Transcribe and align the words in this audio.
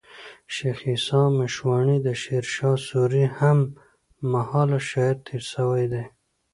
شېخ 0.53 0.79
عیسي 0.91 1.21
مشواڼى 1.37 1.97
د 2.05 2.07
شېرشاه 2.21 2.77
سوري 2.87 3.25
هم 3.37 3.59
مهاله 4.31 4.79
شاعر 4.89 5.15
تېر 5.27 5.43
سوی 5.53 5.85
دئ. 5.91 6.05